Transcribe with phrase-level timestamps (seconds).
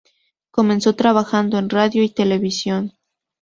[0.49, 2.93] Comenzó trabajando en radio y televisión.